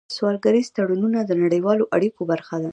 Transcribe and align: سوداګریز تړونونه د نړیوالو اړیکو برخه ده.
سوداګریز 0.17 0.67
تړونونه 0.75 1.19
د 1.25 1.31
نړیوالو 1.43 1.85
اړیکو 1.95 2.21
برخه 2.31 2.55
ده. 2.63 2.69